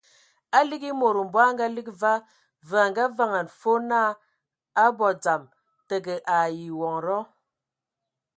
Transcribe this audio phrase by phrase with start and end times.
[0.57, 2.13] A ligi e mod mbɔg a ngaligi va,
[2.69, 4.09] və a vaŋa fɔɔ naa
[4.81, 5.41] a abɔ dzam,
[5.87, 7.17] təgə ai ewonda.